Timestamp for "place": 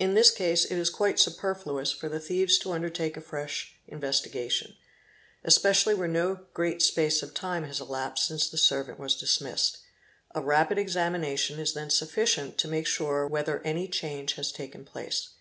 14.84-15.34